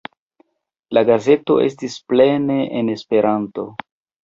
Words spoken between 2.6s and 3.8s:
en Esperanto.